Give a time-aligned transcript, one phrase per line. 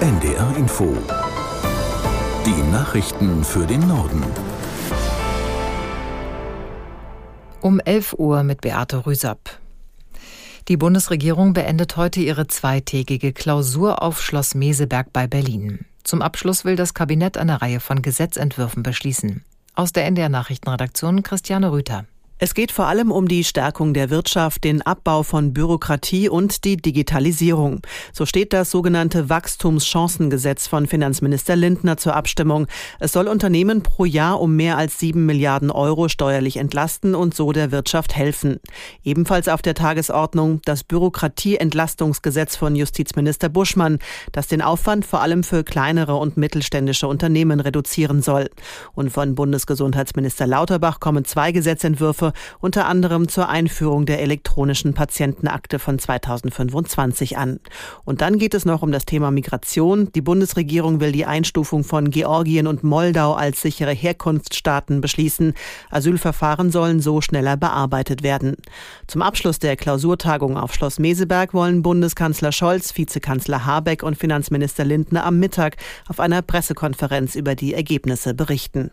[0.00, 0.94] NDR Info.
[2.44, 4.22] Die Nachrichten für den Norden.
[7.62, 9.58] Um 11 Uhr mit Beate Rüsapp.
[10.68, 15.86] Die Bundesregierung beendet heute ihre zweitägige Klausur auf Schloss Meseberg bei Berlin.
[16.04, 19.46] Zum Abschluss will das Kabinett eine Reihe von Gesetzentwürfen beschließen.
[19.74, 22.04] Aus der NDR Nachrichtenredaktion Christiane Rüther.
[22.38, 26.76] Es geht vor allem um die Stärkung der Wirtschaft, den Abbau von Bürokratie und die
[26.76, 27.80] Digitalisierung.
[28.12, 32.66] So steht das sogenannte Wachstumschancengesetz von Finanzminister Lindner zur Abstimmung.
[33.00, 37.52] Es soll Unternehmen pro Jahr um mehr als sieben Milliarden Euro steuerlich entlasten und so
[37.52, 38.60] der Wirtschaft helfen.
[39.02, 43.98] Ebenfalls auf der Tagesordnung das Bürokratieentlastungsgesetz von Justizminister Buschmann,
[44.32, 48.50] das den Aufwand vor allem für kleinere und mittelständische Unternehmen reduzieren soll.
[48.92, 55.78] Und von Bundesgesundheitsminister Lauterbach kommen zwei Gesetzentwürfe Entwürfe, unter anderem zur Einführung der elektronischen Patientenakte
[55.78, 57.60] von 2025 an.
[58.04, 60.10] Und dann geht es noch um das Thema Migration.
[60.14, 65.54] Die Bundesregierung will die Einstufung von Georgien und Moldau als sichere Herkunftsstaaten beschließen.
[65.90, 68.56] Asylverfahren sollen so schneller bearbeitet werden.
[69.06, 75.24] Zum Abschluss der Klausurtagung auf Schloss Meseberg wollen Bundeskanzler Scholz, Vizekanzler Habeck und Finanzminister Lindner
[75.24, 75.76] am Mittag
[76.08, 78.90] auf einer Pressekonferenz über die Ergebnisse berichten.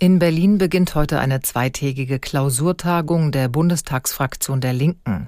[0.00, 5.26] In Berlin beginnt heute eine zweitägige Klausurtagung der Bundestagsfraktion der Linken.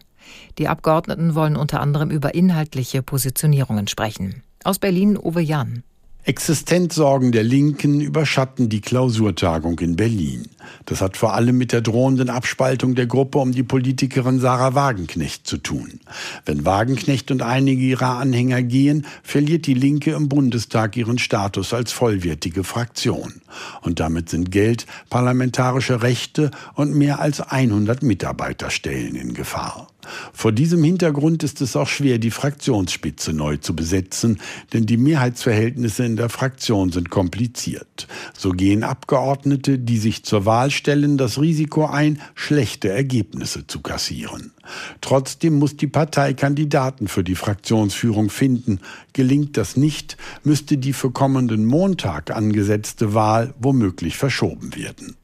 [0.58, 4.44] Die Abgeordneten wollen unter anderem über inhaltliche Positionierungen sprechen.
[4.62, 5.82] Aus Berlin Uwe Jahn.
[6.24, 10.48] Existenzsorgen der Linken überschatten die Klausurtagung in Berlin.
[10.84, 15.46] Das hat vor allem mit der drohenden Abspaltung der Gruppe um die Politikerin Sarah Wagenknecht
[15.46, 16.00] zu tun.
[16.44, 21.90] Wenn Wagenknecht und einige ihrer Anhänger gehen, verliert die Linke im Bundestag ihren Status als
[21.90, 23.40] vollwertige Fraktion.
[23.80, 29.88] Und damit sind Geld, parlamentarische Rechte und mehr als 100 Mitarbeiterstellen in Gefahr.
[30.32, 34.40] Vor diesem Hintergrund ist es auch schwer, die Fraktionsspitze neu zu besetzen,
[34.72, 38.06] denn die Mehrheitsverhältnisse in der Fraktion sind kompliziert.
[38.36, 44.52] So gehen Abgeordnete, die sich zur Wahl stellen, das Risiko ein, schlechte Ergebnisse zu kassieren.
[45.00, 48.80] Trotzdem muss die Partei Kandidaten für die Fraktionsführung finden.
[49.12, 55.16] Gelingt das nicht, müsste die für kommenden Montag angesetzte Wahl womöglich verschoben werden.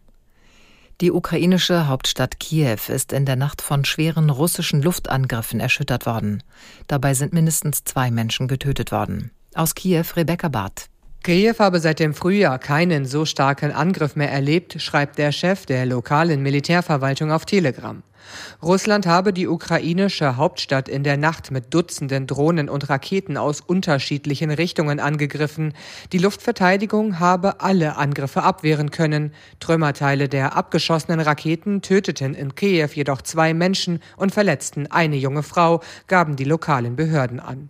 [1.03, 6.43] Die ukrainische Hauptstadt Kiew ist in der Nacht von schweren russischen Luftangriffen erschüttert worden.
[6.87, 9.31] Dabei sind mindestens zwei Menschen getötet worden.
[9.55, 10.89] Aus Kiew Rebecca Barth.
[11.27, 15.85] Kiew habe seit dem Frühjahr keinen so starken Angriff mehr erlebt, schreibt der Chef der
[15.85, 18.05] lokalen Militärverwaltung auf Telegram.
[18.63, 24.53] Russland habe die ukrainische Hauptstadt in der Nacht mit Dutzenden Drohnen und Raketen aus unterschiedlichen
[24.53, 25.75] Richtungen angegriffen.
[26.13, 29.33] Die Luftverteidigung habe alle Angriffe abwehren können.
[29.59, 35.83] Trümmerteile der abgeschossenen Raketen töteten in Kiew jedoch zwei Menschen und verletzten eine junge Frau,
[36.07, 37.69] gaben die lokalen Behörden an.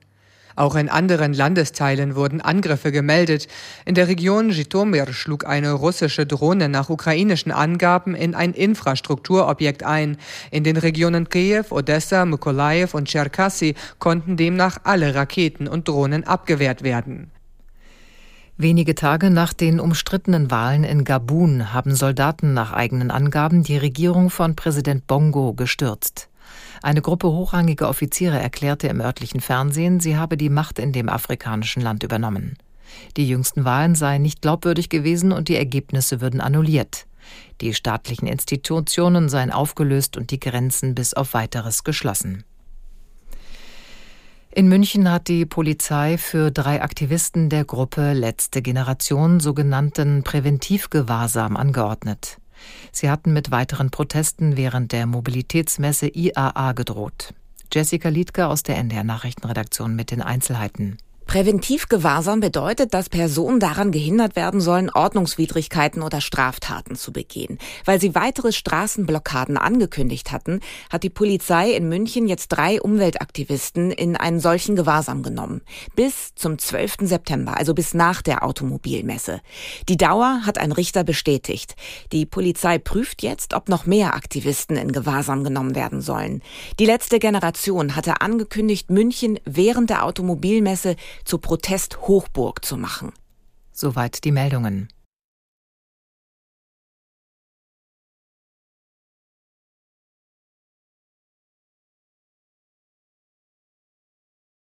[0.56, 3.46] Auch in anderen Landesteilen wurden Angriffe gemeldet.
[3.84, 10.16] In der Region Jitomir schlug eine russische Drohne nach ukrainischen Angaben in ein Infrastrukturobjekt ein.
[10.50, 16.82] In den Regionen Kiew, Odessa, Mykolaiv und Cherkassy konnten demnach alle Raketen und Drohnen abgewehrt
[16.82, 17.30] werden.
[18.56, 24.30] Wenige Tage nach den umstrittenen Wahlen in Gabun haben Soldaten nach eigenen Angaben die Regierung
[24.30, 26.30] von Präsident Bongo gestürzt.
[26.82, 31.82] Eine Gruppe hochrangiger Offiziere erklärte im örtlichen Fernsehen, sie habe die Macht in dem afrikanischen
[31.82, 32.56] Land übernommen.
[33.16, 37.06] Die jüngsten Wahlen seien nicht glaubwürdig gewesen und die Ergebnisse würden annulliert.
[37.60, 42.44] Die staatlichen Institutionen seien aufgelöst und die Grenzen bis auf weiteres geschlossen.
[44.52, 52.38] In München hat die Polizei für drei Aktivisten der Gruppe Letzte Generation sogenannten Präventivgewahrsam angeordnet.
[52.92, 57.34] Sie hatten mit weiteren Protesten während der Mobilitätsmesse IAA gedroht.
[57.72, 60.98] Jessica Liedke aus der NDR Nachrichtenredaktion mit den Einzelheiten.
[61.26, 67.58] Präventivgewahrsam bedeutet, dass Personen daran gehindert werden sollen, Ordnungswidrigkeiten oder Straftaten zu begehen.
[67.84, 74.16] Weil sie weitere Straßenblockaden angekündigt hatten, hat die Polizei in München jetzt drei Umweltaktivisten in
[74.16, 75.62] einen solchen Gewahrsam genommen.
[75.96, 76.98] Bis zum 12.
[77.00, 79.40] September, also bis nach der Automobilmesse.
[79.88, 81.74] Die Dauer hat ein Richter bestätigt.
[82.12, 86.40] Die Polizei prüft jetzt, ob noch mehr Aktivisten in Gewahrsam genommen werden sollen.
[86.78, 93.12] Die letzte Generation hatte angekündigt, München während der Automobilmesse zur Protesthochburg zu machen.
[93.72, 94.88] Soweit die Meldungen.